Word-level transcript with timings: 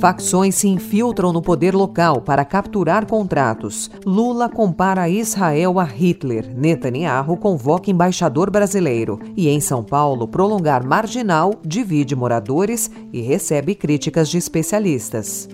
Facções 0.00 0.54
se 0.54 0.68
infiltram 0.68 1.32
no 1.32 1.40
poder 1.40 1.74
local 1.74 2.20
para 2.20 2.44
capturar 2.44 3.06
contratos. 3.06 3.90
Lula 4.04 4.48
compara 4.48 5.08
Israel 5.08 5.78
a 5.80 5.84
Hitler. 5.84 6.54
Netanyahu 6.54 7.36
convoca 7.36 7.90
embaixador 7.90 8.50
brasileiro. 8.50 9.18
E 9.36 9.48
em 9.48 9.60
São 9.60 9.82
Paulo, 9.82 10.28
prolongar 10.28 10.86
marginal 10.86 11.54
divide 11.64 12.14
moradores 12.14 12.90
e 13.12 13.20
recebe 13.20 13.74
críticas 13.74 14.28
de 14.28 14.38
especialistas. 14.38 15.48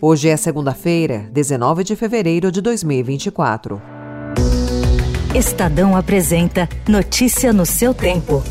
Hoje 0.00 0.28
é 0.28 0.36
segunda-feira, 0.36 1.28
19 1.32 1.84
de 1.84 1.96
fevereiro 1.96 2.50
de 2.50 2.60
2024. 2.60 3.80
Estadão 5.34 5.96
apresenta 5.96 6.68
Notícia 6.88 7.52
no 7.52 7.66
seu 7.66 7.92
tempo. 7.92 8.42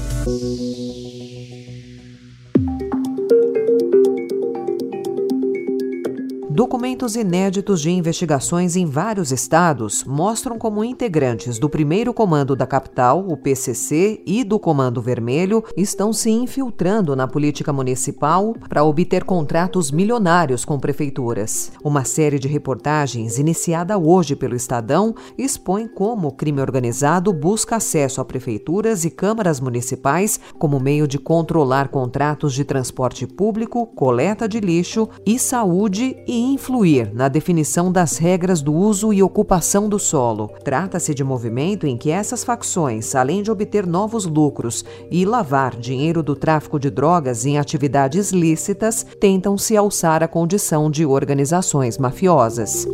Documentos 6.57 7.15
inéditos 7.15 7.81
de 7.81 7.91
investigações 7.91 8.75
em 8.75 8.83
vários 8.83 9.31
estados 9.31 10.03
mostram 10.03 10.57
como 10.57 10.83
integrantes 10.83 11.59
do 11.59 11.69
primeiro 11.69 12.11
comando 12.11 12.55
da 12.55 12.65
capital, 12.65 13.23
o 13.29 13.37
PCC, 13.37 14.23
e 14.25 14.43
do 14.43 14.57
Comando 14.57 14.99
Vermelho 14.99 15.63
estão 15.77 16.11
se 16.11 16.31
infiltrando 16.31 17.15
na 17.15 17.27
política 17.27 17.71
municipal 17.71 18.55
para 18.67 18.83
obter 18.83 19.23
contratos 19.23 19.91
milionários 19.91 20.65
com 20.65 20.79
prefeituras. 20.79 21.71
Uma 21.83 22.03
série 22.03 22.39
de 22.39 22.47
reportagens, 22.47 23.37
iniciada 23.37 23.95
hoje 23.95 24.35
pelo 24.35 24.55
Estadão, 24.55 25.13
expõe 25.37 25.87
como 25.87 26.29
o 26.29 26.31
crime 26.31 26.59
organizado 26.59 27.31
busca 27.31 27.75
acesso 27.75 28.19
a 28.19 28.25
prefeituras 28.25 29.05
e 29.05 29.11
câmaras 29.11 29.59
municipais 29.59 30.39
como 30.57 30.79
meio 30.79 31.07
de 31.07 31.19
controlar 31.19 31.89
contratos 31.89 32.55
de 32.55 32.63
transporte 32.63 33.27
público, 33.27 33.85
coleta 33.85 34.49
de 34.49 34.59
lixo 34.59 35.07
e 35.23 35.37
saúde 35.37 36.17
e 36.27 36.46
influir 36.53 37.13
na 37.13 37.27
definição 37.27 37.91
das 37.91 38.17
regras 38.17 38.61
do 38.61 38.73
uso 38.73 39.13
e 39.13 39.21
ocupação 39.21 39.87
do 39.87 39.99
solo. 39.99 40.51
Trata-se 40.63 41.13
de 41.13 41.23
movimento 41.23 41.85
em 41.85 41.97
que 41.97 42.09
essas 42.09 42.43
facções, 42.43 43.15
além 43.15 43.41
de 43.41 43.51
obter 43.51 43.85
novos 43.85 44.25
lucros 44.25 44.83
e 45.11 45.25
lavar 45.25 45.75
dinheiro 45.75 46.21
do 46.23 46.35
tráfico 46.35 46.79
de 46.79 46.89
drogas 46.89 47.45
em 47.45 47.57
atividades 47.57 48.31
lícitas, 48.31 49.05
tentam 49.19 49.57
se 49.57 49.75
alçar 49.75 50.23
à 50.23 50.27
condição 50.27 50.89
de 50.89 51.05
organizações 51.05 51.97
mafiosas. 51.97 52.87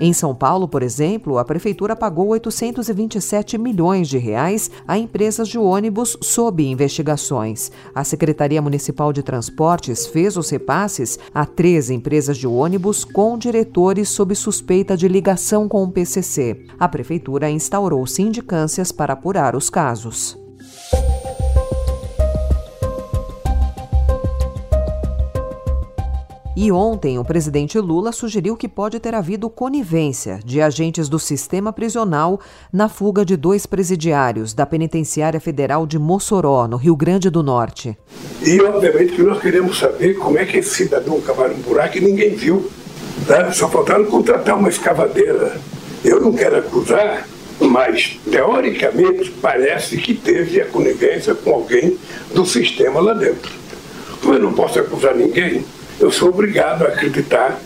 Em 0.00 0.12
São 0.12 0.32
Paulo, 0.32 0.68
por 0.68 0.82
exemplo, 0.82 1.38
a 1.38 1.44
prefeitura 1.44 1.96
pagou 1.96 2.28
827 2.28 3.58
milhões 3.58 4.08
de 4.08 4.16
reais 4.16 4.70
a 4.86 4.96
empresas 4.96 5.48
de 5.48 5.58
ônibus 5.58 6.16
sob 6.20 6.64
investigações. 6.64 7.72
A 7.92 8.04
Secretaria 8.04 8.62
Municipal 8.62 9.12
de 9.12 9.24
Transportes 9.24 10.06
fez 10.06 10.36
os 10.36 10.50
repasses 10.50 11.18
a 11.34 11.44
três 11.44 11.90
empresas 11.90 12.38
de 12.38 12.46
ônibus 12.46 13.04
com 13.04 13.36
diretores 13.36 14.08
sob 14.08 14.36
suspeita 14.36 14.96
de 14.96 15.08
ligação 15.08 15.68
com 15.68 15.82
o 15.82 15.90
PCC. 15.90 16.64
A 16.78 16.88
prefeitura 16.88 17.50
instaurou 17.50 18.06
sindicâncias 18.06 18.92
para 18.92 19.14
apurar 19.14 19.56
os 19.56 19.68
casos. 19.68 20.37
E 26.60 26.72
ontem, 26.72 27.20
o 27.20 27.24
presidente 27.24 27.78
Lula 27.78 28.10
sugeriu 28.10 28.56
que 28.56 28.66
pode 28.66 28.98
ter 28.98 29.14
havido 29.14 29.48
conivência 29.48 30.40
de 30.44 30.60
agentes 30.60 31.08
do 31.08 31.16
sistema 31.16 31.72
prisional 31.72 32.40
na 32.72 32.88
fuga 32.88 33.24
de 33.24 33.36
dois 33.36 33.64
presidiários 33.64 34.54
da 34.54 34.66
Penitenciária 34.66 35.38
Federal 35.38 35.86
de 35.86 36.00
Mossoró, 36.00 36.66
no 36.66 36.76
Rio 36.76 36.96
Grande 36.96 37.30
do 37.30 37.44
Norte. 37.44 37.96
E, 38.44 38.60
obviamente, 38.60 39.12
que 39.12 39.22
nós 39.22 39.40
queremos 39.40 39.78
saber 39.78 40.14
como 40.14 40.36
é 40.36 40.44
que 40.44 40.56
esse 40.56 40.74
cidadão 40.74 41.20
cavaram 41.20 41.54
um 41.54 41.60
buraco 41.60 41.96
e 41.96 42.00
ninguém 42.00 42.34
viu. 42.34 42.68
Né? 43.28 43.52
Só 43.52 43.68
faltaram 43.68 44.06
contratar 44.06 44.58
uma 44.58 44.68
escavadeira. 44.68 45.60
Eu 46.04 46.20
não 46.20 46.32
quero 46.32 46.58
acusar, 46.58 47.28
mas, 47.60 48.18
teoricamente, 48.28 49.30
parece 49.40 49.96
que 49.98 50.12
teve 50.12 50.60
a 50.60 50.66
conivência 50.66 51.36
com 51.36 51.52
alguém 51.52 51.96
do 52.34 52.44
sistema 52.44 52.98
lá 52.98 53.14
dentro. 53.14 53.52
Mas 54.24 54.34
eu 54.34 54.42
não 54.42 54.52
posso 54.52 54.80
acusar 54.80 55.14
ninguém 55.14 55.64
eu 56.00 56.10
sou 56.10 56.28
obrigado 56.28 56.84
a 56.84 56.88
acreditar 56.88 57.60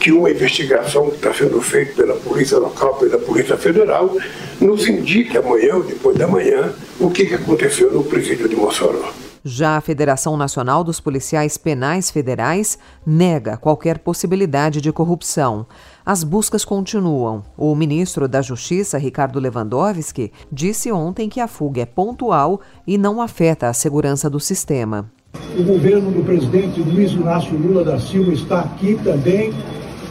que 0.00 0.12
uma 0.12 0.30
investigação 0.30 1.08
que 1.08 1.16
está 1.16 1.32
sendo 1.32 1.60
feita 1.60 1.94
pela 1.94 2.14
Polícia 2.14 2.58
Local, 2.58 2.94
pela 2.94 3.18
Polícia 3.18 3.56
Federal, 3.56 4.16
nos 4.60 4.86
indique 4.88 5.36
amanhã 5.36 5.76
ou 5.76 5.82
depois 5.82 6.16
da 6.16 6.26
manhã 6.26 6.72
o 7.00 7.10
que, 7.10 7.34
aconteceu 7.34 7.92
no 7.92 8.04
presídio 8.04 8.48
de 8.48 8.56
Mossoró. 8.56 9.12
Já 9.44 9.76
a 9.76 9.80
Federação 9.80 10.36
Nacional 10.36 10.82
dos 10.82 10.98
Policiais 10.98 11.56
Penais 11.56 12.10
Federais 12.10 12.76
nega 13.06 13.56
qualquer 13.56 13.98
possibilidade 13.98 14.80
de 14.80 14.90
corrupção. 14.90 15.66
As 16.04 16.24
buscas 16.24 16.64
continuam. 16.64 17.44
O 17.56 17.72
ministro 17.76 18.26
da 18.26 18.42
Justiça, 18.42 18.98
Ricardo 18.98 19.38
Lewandowski, 19.38 20.32
disse 20.50 20.90
ontem 20.90 21.28
que 21.28 21.40
a 21.40 21.46
fuga 21.46 21.82
é 21.82 21.86
pontual 21.86 22.60
e 22.84 22.98
não 22.98 23.20
afeta 23.20 23.68
a 23.68 23.72
segurança 23.72 24.28
do 24.28 24.40
sistema. 24.40 25.10
O 25.58 25.62
governo 25.62 26.10
do 26.10 26.24
presidente 26.24 26.80
Luiz 26.80 27.12
Inácio 27.12 27.56
Lula 27.56 27.82
da 27.82 27.98
Silva 27.98 28.32
está 28.32 28.60
aqui 28.60 28.98
também 29.02 29.52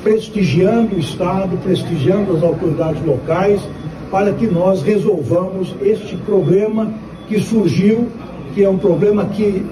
prestigiando 0.04 0.96
o 0.96 1.00
Estado, 1.00 1.58
prestigiando 1.64 2.36
as 2.36 2.44
autoridades 2.44 3.04
locais, 3.06 3.60
para 4.12 4.32
que 4.34 4.48
nós 4.48 4.82
resolvamos 4.84 5.76
este 5.82 6.16
problema 6.18 6.94
que 7.28 7.40
surgiu, 7.40 8.08
que 8.54 8.64
é 8.64 8.70
um 8.70 8.78
problema 8.78 9.26
que, 9.26 9.66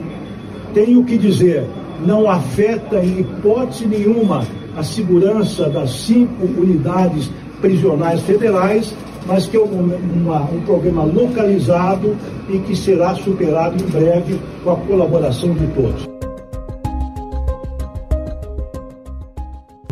tenho 0.74 1.04
que 1.04 1.18
dizer, 1.18 1.66
não 2.06 2.30
afeta 2.30 2.98
em 2.98 3.20
hipótese 3.20 3.86
nenhuma 3.86 4.46
a 4.76 4.84
segurança 4.84 5.70
das 5.70 5.92
cinco 5.92 6.46
unidades 6.46 7.30
prisionais 7.62 8.22
federais, 8.22 8.94
mas 9.28 9.48
que 9.48 9.58
é 9.58 9.60
um, 9.60 9.92
uma, 10.16 10.42
um 10.44 10.62
problema 10.62 11.04
localizado 11.04 12.16
e 12.50 12.60
que 12.60 12.76
será 12.76 13.16
superado 13.16 13.82
em 13.82 13.88
breve 13.88 14.40
com 14.64 14.72
a 14.72 14.76
colaboração 14.76 15.54
de 15.54 15.68
todos. 15.68 16.13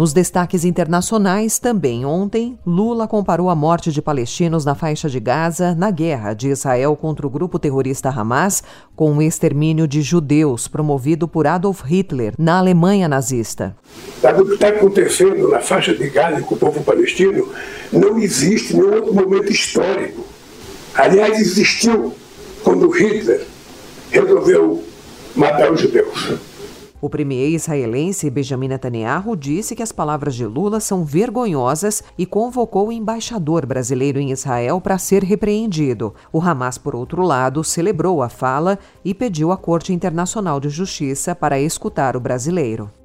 Nos 0.01 0.13
destaques 0.13 0.65
internacionais, 0.65 1.59
também 1.59 2.03
ontem, 2.05 2.57
Lula 2.65 3.07
comparou 3.07 3.51
a 3.51 3.55
morte 3.55 3.91
de 3.91 4.01
palestinos 4.01 4.65
na 4.65 4.73
faixa 4.73 5.07
de 5.07 5.19
Gaza 5.19 5.75
na 5.75 5.91
guerra 5.91 6.33
de 6.33 6.49
Israel 6.49 6.95
contra 6.95 7.27
o 7.27 7.29
grupo 7.29 7.59
terrorista 7.59 8.09
Hamas 8.09 8.63
com 8.95 9.15
o 9.15 9.21
extermínio 9.21 9.87
de 9.87 10.01
judeus 10.01 10.67
promovido 10.67 11.27
por 11.27 11.45
Adolf 11.45 11.83
Hitler 11.83 12.33
na 12.35 12.57
Alemanha 12.57 13.07
nazista. 13.07 13.75
O 14.23 14.43
que 14.43 14.53
está 14.53 14.69
acontecendo 14.69 15.47
na 15.49 15.59
faixa 15.59 15.93
de 15.93 16.09
Gaza 16.09 16.41
com 16.41 16.55
o 16.55 16.57
povo 16.57 16.83
palestino 16.83 17.47
não 17.93 18.17
existe 18.17 18.75
nenhum 18.75 18.95
outro 18.95 19.13
momento 19.13 19.51
histórico. 19.51 20.25
Aliás, 20.95 21.39
existiu 21.39 22.11
quando 22.63 22.89
Hitler 22.89 23.45
resolveu 24.09 24.83
matar 25.35 25.71
os 25.71 25.79
judeus. 25.79 26.50
O 27.01 27.09
premier 27.09 27.49
israelense 27.49 28.29
Benjamin 28.29 28.67
Netanyahu 28.67 29.35
disse 29.35 29.75
que 29.75 29.81
as 29.81 29.91
palavras 29.91 30.35
de 30.35 30.45
Lula 30.45 30.79
são 30.79 31.03
vergonhosas 31.03 32.03
e 32.15 32.27
convocou 32.27 32.89
o 32.89 32.91
embaixador 32.91 33.65
brasileiro 33.65 34.19
em 34.19 34.31
Israel 34.31 34.79
para 34.79 34.99
ser 34.99 35.23
repreendido. 35.23 36.13
O 36.31 36.39
Hamas, 36.39 36.77
por 36.77 36.95
outro 36.95 37.23
lado, 37.23 37.63
celebrou 37.63 38.21
a 38.21 38.29
fala 38.29 38.77
e 39.03 39.15
pediu 39.15 39.51
à 39.51 39.57
Corte 39.57 39.91
Internacional 39.91 40.59
de 40.59 40.69
Justiça 40.69 41.33
para 41.33 41.59
escutar 41.59 42.15
o 42.15 42.19
brasileiro. 42.19 43.00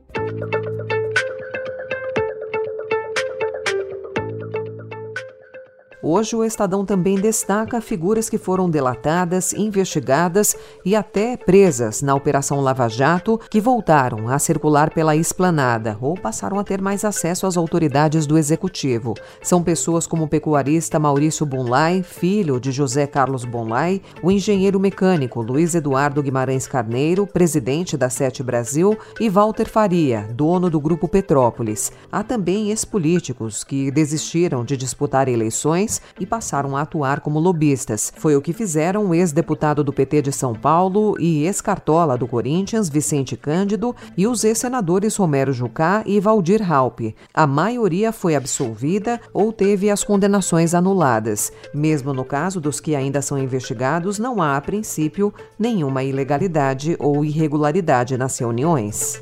Hoje, 6.09 6.37
o 6.37 6.45
Estadão 6.45 6.85
também 6.85 7.17
destaca 7.17 7.81
figuras 7.81 8.31
que 8.31 8.39
foram 8.39 8.71
delatadas, 8.71 9.53
investigadas 9.53 10.57
e 10.85 10.95
até 10.95 11.37
presas 11.37 12.01
na 12.01 12.15
Operação 12.15 12.61
Lava 12.61 12.87
Jato, 12.89 13.41
que 13.51 13.61
voltaram 13.61 14.29
a 14.29 14.39
circular 14.39 14.91
pela 14.95 15.17
esplanada 15.17 15.99
ou 16.01 16.15
passaram 16.15 16.61
a 16.61 16.63
ter 16.63 16.81
mais 16.81 17.05
acesso 17.05 17.45
às 17.45 17.57
autoridades 17.57 18.25
do 18.25 18.39
Executivo. 18.39 19.15
São 19.43 19.65
pessoas 19.65 20.07
como 20.07 20.23
o 20.23 20.29
pecuarista 20.29 20.97
Maurício 20.97 21.45
Bonlai, 21.45 22.05
filho 22.05 22.61
de 22.61 22.71
José 22.71 23.09
Carlos 23.09 23.45
Bonlai, 23.45 24.01
o 24.23 24.31
engenheiro 24.31 24.79
mecânico 24.79 25.43
Luiz 25.43 25.75
Eduardo 25.75 26.23
Guimarães 26.23 26.69
Carneiro, 26.69 27.27
presidente 27.27 27.97
da 27.97 28.09
Sete 28.09 28.45
Brasil, 28.45 28.97
e 29.19 29.29
Walter 29.29 29.69
Faria, 29.69 30.29
dono 30.33 30.71
do 30.71 30.79
Grupo 30.79 31.09
Petrópolis. 31.09 31.91
Há 32.13 32.23
também 32.23 32.71
ex-políticos 32.71 33.65
que 33.65 33.91
desistiram 33.91 34.65
de 34.65 34.77
disputar 34.77 35.27
eleições 35.27 35.96
e 36.19 36.27
passaram 36.27 36.77
a 36.77 36.83
atuar 36.83 37.21
como 37.21 37.39
lobistas. 37.39 38.13
Foi 38.17 38.37
o 38.37 38.43
que 38.43 38.53
fizeram 38.53 39.07
o 39.07 39.15
ex-deputado 39.15 39.83
do 39.83 39.93
PT 39.93 40.23
de 40.23 40.33
São 40.33 40.55
Paulo 40.55 41.17
e 41.21 41.45
ex-cartola 41.45 42.17
do 42.17 42.27
Corinthians, 42.27 42.89
Vicente 42.89 43.37
Cândido, 43.37 43.95
e 44.17 44.27
os 44.27 44.45
ex-senadores 44.45 45.17
Romero 45.17 45.53
Jucá 45.53 46.03
e 46.07 46.21
Valdir 46.21 46.63
Raup. 46.63 47.01
A 47.33 47.47
maioria 47.47 48.13
foi 48.13 48.35
absolvida 48.35 49.21
ou 49.33 49.53
teve 49.53 49.91
as 49.91 50.03
condenações 50.03 50.75
anuladas. 50.75 51.53
Mesmo 51.75 52.13
no 52.13 52.25
caso 52.25 52.61
dos 52.61 52.81
que 52.81 52.95
ainda 52.95 53.23
são 53.23 53.39
investigados, 53.39 54.19
não 54.19 54.41
há, 54.43 54.57
a 54.57 54.61
princípio, 54.61 55.33
nenhuma 55.59 56.03
ilegalidade 56.03 56.97
ou 56.99 57.25
irregularidade 57.25 58.17
nas 58.17 58.39
reuniões. 58.39 59.21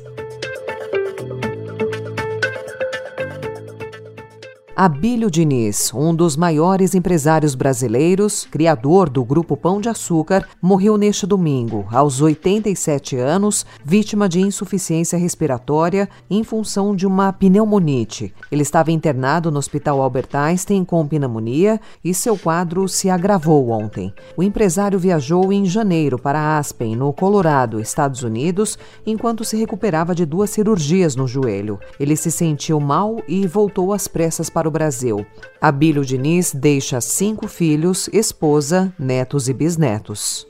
Abílio 4.77 5.31
Diniz, 5.31 5.93
um 5.93 6.13
dos 6.13 6.35
maiores 6.35 6.93
empresários 6.93 7.55
brasileiros, 7.55 8.45
criador 8.51 9.09
do 9.09 9.23
Grupo 9.23 9.55
Pão 9.55 9.79
de 9.79 9.87
Açúcar, 9.87 10.45
morreu 10.61 10.97
neste 10.97 11.25
domingo, 11.25 11.85
aos 11.89 12.19
87 12.19 13.15
anos, 13.15 13.65
vítima 13.85 14.27
de 14.27 14.41
insuficiência 14.41 15.17
respiratória 15.17 16.09
em 16.29 16.43
função 16.43 16.93
de 16.93 17.07
uma 17.07 17.31
pneumonite. 17.31 18.33
Ele 18.51 18.63
estava 18.63 18.91
internado 18.91 19.49
no 19.49 19.59
Hospital 19.59 20.01
Albert 20.01 20.27
Einstein 20.33 20.83
com 20.83 21.07
pneumonia 21.07 21.79
e 22.03 22.13
seu 22.13 22.37
quadro 22.37 22.89
se 22.89 23.09
agravou 23.09 23.69
ontem. 23.69 24.13
O 24.35 24.43
empresário 24.43 24.99
viajou 24.99 25.53
em 25.53 25.63
janeiro 25.63 26.19
para 26.19 26.57
Aspen, 26.57 26.97
no 26.97 27.13
Colorado, 27.13 27.79
Estados 27.79 28.23
Unidos, 28.23 28.77
enquanto 29.05 29.45
se 29.45 29.55
recuperava 29.55 30.13
de 30.13 30.25
duas 30.25 30.49
cirurgias 30.49 31.15
no 31.15 31.29
joelho. 31.29 31.79
Ele 31.97 32.17
se 32.17 32.29
sentiu 32.29 32.77
mal 32.81 33.23
e 33.25 33.47
voltou 33.47 33.93
às 33.93 34.05
pressas 34.05 34.49
para 34.49 34.64
para 34.65 34.69
o 34.69 34.71
Brasil. 34.71 35.25
Abílio 35.61 36.03
Diniz 36.03 36.51
deixa 36.53 36.99
cinco 36.99 37.47
filhos, 37.47 38.09
esposa, 38.11 38.93
netos 38.97 39.47
e 39.47 39.53
bisnetos. 39.53 40.47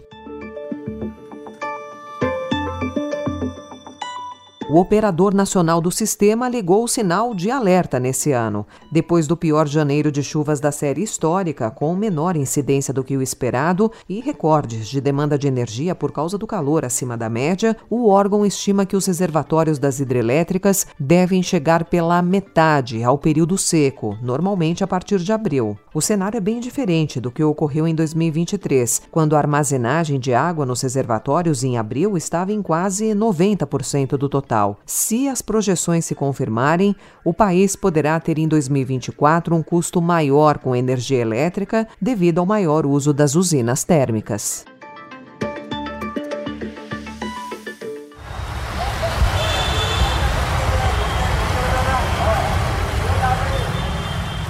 O 4.67 4.79
operador 4.79 5.31
nacional 5.31 5.79
do 5.79 5.91
sistema 5.91 6.49
ligou 6.49 6.83
o 6.83 6.87
sinal 6.87 7.35
de 7.35 7.51
alerta 7.51 7.99
nesse 7.99 8.31
ano. 8.31 8.65
Depois 8.91 9.27
do 9.27 9.37
pior 9.37 9.67
janeiro 9.67 10.11
de 10.11 10.23
chuvas 10.23 10.59
da 10.59 10.71
série 10.71 11.03
histórica, 11.03 11.69
com 11.69 11.95
menor 11.95 12.35
incidência 12.35 12.91
do 12.91 13.03
que 13.03 13.15
o 13.15 13.21
esperado 13.21 13.91
e 14.09 14.19
recordes 14.21 14.87
de 14.87 14.99
demanda 14.99 15.37
de 15.37 15.47
energia 15.47 15.93
por 15.93 16.11
causa 16.11 16.35
do 16.35 16.47
calor 16.47 16.83
acima 16.83 17.15
da 17.15 17.29
média, 17.29 17.77
o 17.91 18.09
órgão 18.09 18.43
estima 18.43 18.87
que 18.87 18.95
os 18.95 19.05
reservatórios 19.05 19.77
das 19.77 19.99
hidrelétricas 19.99 20.87
devem 20.99 21.43
chegar 21.43 21.85
pela 21.85 22.19
metade 22.23 23.03
ao 23.03 23.19
período 23.19 23.59
seco, 23.59 24.17
normalmente 24.19 24.83
a 24.83 24.87
partir 24.87 25.19
de 25.19 25.31
abril. 25.31 25.77
O 25.93 26.01
cenário 26.01 26.37
é 26.37 26.41
bem 26.41 26.59
diferente 26.59 27.21
do 27.21 27.29
que 27.29 27.43
ocorreu 27.43 27.87
em 27.87 27.93
2023, 27.93 29.03
quando 29.11 29.35
a 29.35 29.37
armazenagem 29.37 30.19
de 30.19 30.33
água 30.33 30.65
nos 30.65 30.81
reservatórios 30.81 31.63
em 31.63 31.77
abril 31.77 32.17
estava 32.17 32.51
em 32.51 32.63
quase 32.63 33.11
90% 33.13 34.17
do 34.17 34.27
total 34.27 34.54
Se 34.85 35.27
as 35.27 35.41
projeções 35.41 36.05
se 36.05 36.15
confirmarem, 36.15 36.95
o 37.23 37.33
país 37.33 37.75
poderá 37.75 38.19
ter 38.19 38.37
em 38.37 38.47
2024 38.47 39.55
um 39.55 39.63
custo 39.63 40.01
maior 40.01 40.57
com 40.57 40.75
energia 40.75 41.19
elétrica 41.19 41.87
devido 42.01 42.39
ao 42.39 42.45
maior 42.45 42.85
uso 42.85 43.13
das 43.13 43.35
usinas 43.35 43.83
térmicas. 43.83 44.65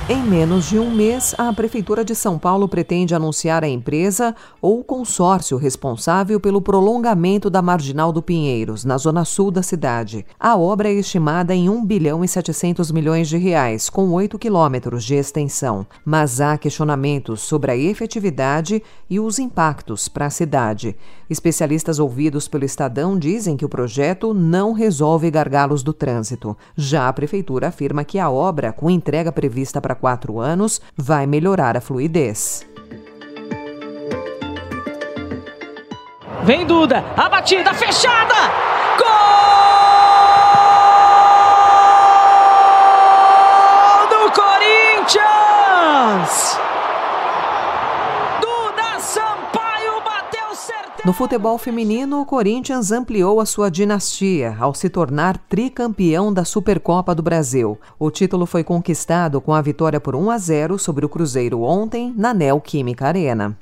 Em 0.08 0.22
menos 0.22 0.70
de 0.70 0.78
um 0.78 0.92
mês, 0.92 1.34
a 1.36 1.52
Prefeitura 1.52 2.06
de 2.06 2.14
São 2.14 2.38
Paulo 2.38 2.70
pretende 2.70 3.16
anunciar 3.16 3.64
a 3.64 3.68
empresa 3.68 4.36
ou 4.62 4.84
consórcio 4.84 5.58
responsável 5.58 6.40
pelo 6.40 6.62
prolongamento 6.62 7.50
da 7.50 7.60
Marginal 7.60 8.12
do 8.12 8.22
Pinheiros, 8.22 8.86
na 8.86 9.00
zona 9.00 9.26
sul 9.26 9.50
da 9.50 9.64
cidade. 9.64 10.24
A 10.40 10.56
obra 10.56 10.90
é 10.90 10.94
estimada 10.94 11.56
em 11.56 11.72
1 11.72 11.84
bilhão 11.84 12.24
e 12.24 12.28
700 12.28 12.92
milhões 12.92 13.28
de 13.28 13.38
reais, 13.38 13.90
com 13.90 14.12
8 14.12 14.38
quilômetros 14.38 15.04
de 15.04 15.16
extensão. 15.16 15.88
Mas 16.06 16.40
há 16.40 16.56
questionamentos 16.56 17.42
sobre 17.42 17.72
a 17.72 17.76
efetividade 17.76 18.84
e 19.10 19.20
os 19.20 19.40
impactos 19.40 20.08
para 20.08 20.28
a 20.28 20.30
cidade. 20.30 20.96
Especialistas 21.28 21.98
ouvidos 21.98 22.48
pelo 22.48 22.64
Estadão 22.64 23.18
dizem 23.18 23.58
que 23.58 23.66
o 23.66 23.70
projeto 23.70 24.36
não 24.36 24.72
resolve 24.72 25.32
gargalos 25.32 25.82
do 25.82 25.94
trânsito. 25.94 26.56
Já 26.78 27.08
a 27.08 27.14
Prefeitura 27.14 27.70
afirma 27.70 28.04
que 28.04 28.20
a 28.20 28.30
obra, 28.30 28.72
com 28.72 28.88
entrega 28.88 29.32
prevista 29.32 29.82
para 29.82 29.95
quatro 29.96 30.40
anos 30.40 30.80
vai 30.96 31.26
melhorar 31.26 31.76
a 31.76 31.82
fluidez. 31.82 32.66
Vem 36.44 36.66
Duda, 36.66 37.04
a 37.18 37.28
batida 37.28 37.74
fechada! 37.74 38.36
Gol 39.00 39.08
do 44.10 44.32
Corinthians! 44.32 45.66
No 51.06 51.14
futebol 51.14 51.56
feminino, 51.60 52.20
o 52.20 52.26
Corinthians 52.26 52.92
ampliou 52.92 53.40
a 53.40 53.46
sua 53.46 53.70
dinastia 53.70 54.58
ao 54.60 54.74
se 54.74 54.90
tornar 54.90 55.38
tricampeão 55.38 56.34
da 56.34 56.44
Supercopa 56.44 57.14
do 57.14 57.22
Brasil. 57.22 57.78
O 58.00 58.10
título 58.10 58.48
foi 58.48 58.64
conquistado 58.64 59.40
com 59.40 59.54
a 59.54 59.62
vitória 59.62 60.00
por 60.00 60.16
1 60.16 60.32
a 60.32 60.38
0 60.40 60.80
sobre 60.80 61.06
o 61.06 61.10
Cruzeiro 61.10 61.62
ontem 61.62 62.12
na 62.18 62.34
Neoquímica 62.34 63.06
Arena. 63.06 63.56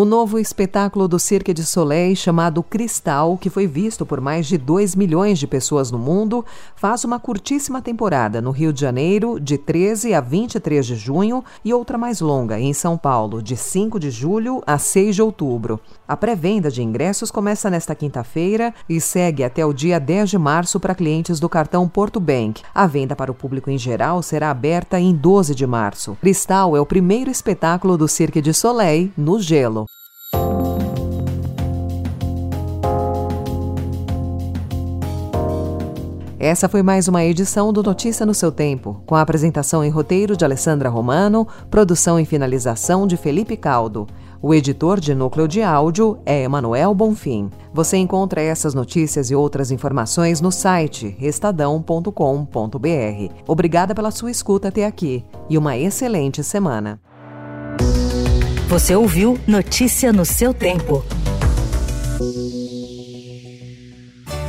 O 0.00 0.04
novo 0.04 0.38
espetáculo 0.38 1.08
do 1.08 1.18
Cirque 1.18 1.52
de 1.52 1.64
Soleil, 1.64 2.14
chamado 2.14 2.62
Cristal, 2.62 3.36
que 3.36 3.50
foi 3.50 3.66
visto 3.66 4.06
por 4.06 4.20
mais 4.20 4.46
de 4.46 4.56
2 4.56 4.94
milhões 4.94 5.40
de 5.40 5.46
pessoas 5.48 5.90
no 5.90 5.98
mundo, 5.98 6.46
faz 6.76 7.02
uma 7.02 7.18
curtíssima 7.18 7.82
temporada 7.82 8.40
no 8.40 8.52
Rio 8.52 8.72
de 8.72 8.80
Janeiro, 8.80 9.40
de 9.40 9.58
13 9.58 10.14
a 10.14 10.20
23 10.20 10.86
de 10.86 10.94
junho, 10.94 11.44
e 11.64 11.74
outra 11.74 11.98
mais 11.98 12.20
longa, 12.20 12.60
em 12.60 12.72
São 12.72 12.96
Paulo, 12.96 13.42
de 13.42 13.56
5 13.56 13.98
de 13.98 14.08
julho 14.08 14.62
a 14.64 14.78
6 14.78 15.16
de 15.16 15.20
outubro. 15.20 15.80
A 16.06 16.16
pré-venda 16.16 16.70
de 16.70 16.80
ingressos 16.80 17.32
começa 17.32 17.68
nesta 17.68 17.92
quinta-feira 17.92 18.72
e 18.88 19.00
segue 19.00 19.42
até 19.42 19.66
o 19.66 19.72
dia 19.72 19.98
10 19.98 20.30
de 20.30 20.38
março 20.38 20.78
para 20.78 20.94
clientes 20.94 21.40
do 21.40 21.48
cartão 21.48 21.88
Porto 21.88 22.20
Bank. 22.20 22.62
A 22.72 22.86
venda 22.86 23.16
para 23.16 23.32
o 23.32 23.34
público 23.34 23.68
em 23.68 23.76
geral 23.76 24.22
será 24.22 24.52
aberta 24.52 25.00
em 25.00 25.12
12 25.12 25.56
de 25.56 25.66
março. 25.66 26.16
Cristal 26.20 26.76
é 26.76 26.80
o 26.80 26.86
primeiro 26.86 27.32
espetáculo 27.32 27.98
do 27.98 28.06
Cirque 28.06 28.40
de 28.40 28.54
Soleil 28.54 29.10
no 29.16 29.40
gelo. 29.40 29.87
Essa 36.40 36.68
foi 36.68 36.84
mais 36.84 37.08
uma 37.08 37.24
edição 37.24 37.72
do 37.72 37.82
Notícia 37.82 38.24
no 38.24 38.32
seu 38.32 38.52
tempo, 38.52 39.02
com 39.04 39.16
a 39.16 39.20
apresentação 39.20 39.82
em 39.82 39.90
roteiro 39.90 40.36
de 40.36 40.44
Alessandra 40.44 40.88
Romano, 40.88 41.48
produção 41.68 42.20
e 42.20 42.24
finalização 42.24 43.08
de 43.08 43.16
Felipe 43.16 43.56
Caldo. 43.56 44.06
O 44.40 44.54
editor 44.54 45.00
de 45.00 45.16
núcleo 45.16 45.48
de 45.48 45.62
áudio 45.62 46.16
é 46.24 46.44
Emanuel 46.44 46.94
Bonfim. 46.94 47.50
Você 47.74 47.96
encontra 47.96 48.40
essas 48.40 48.72
notícias 48.72 49.32
e 49.32 49.34
outras 49.34 49.72
informações 49.72 50.40
no 50.40 50.52
site 50.52 51.16
estadão.com.br. 51.20 52.12
Obrigada 53.44 53.92
pela 53.92 54.12
sua 54.12 54.30
escuta 54.30 54.68
até 54.68 54.86
aqui 54.86 55.24
e 55.50 55.58
uma 55.58 55.76
excelente 55.76 56.44
semana. 56.44 57.00
Você 58.68 58.94
ouviu 58.94 59.36
Notícia 59.44 60.12
no 60.12 60.24
seu 60.24 60.54
tempo. 60.54 61.02